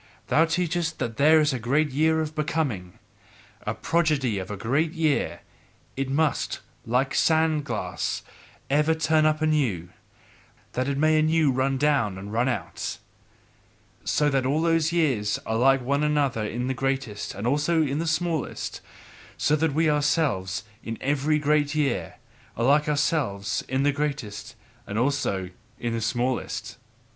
Thou 0.29 0.45
teachest 0.45 0.97
that 0.97 1.17
there 1.17 1.39
is 1.39 1.53
a 1.53 1.59
great 1.59 1.91
year 1.91 2.21
of 2.21 2.33
Becoming, 2.33 2.97
a 3.67 3.75
prodigy 3.75 4.39
of 4.39 4.49
a 4.49 4.57
great 4.57 4.93
year; 4.93 5.41
it 5.95 6.09
must, 6.09 6.59
like 6.87 7.13
a 7.13 7.17
sand 7.17 7.65
glass, 7.65 8.23
ever 8.67 8.95
turn 8.95 9.27
up 9.27 9.43
anew, 9.43 9.89
that 10.71 10.87
it 10.87 10.97
may 10.97 11.19
anew 11.19 11.51
run 11.51 11.77
down 11.77 12.17
and 12.17 12.33
run 12.33 12.49
out: 12.49 12.97
So 14.03 14.27
that 14.31 14.43
all 14.43 14.63
those 14.63 14.91
years 14.91 15.37
are 15.45 15.55
like 15.55 15.83
one 15.83 16.01
another 16.01 16.43
in 16.43 16.65
the 16.65 16.73
greatest 16.73 17.35
and 17.35 17.45
also 17.45 17.83
in 17.83 17.99
the 17.99 18.07
smallest, 18.07 18.81
so 19.37 19.55
that 19.55 19.75
we 19.75 19.87
ourselves, 19.87 20.63
in 20.83 20.97
every 20.99 21.37
great 21.37 21.75
year, 21.75 22.15
are 22.57 22.65
like 22.65 22.89
ourselves 22.89 23.63
in 23.69 23.83
the 23.83 23.91
greatest 23.91 24.55
and 24.87 24.97
also 24.97 25.51
in 25.79 25.93
the 25.93 26.01
smallest. 26.01 26.77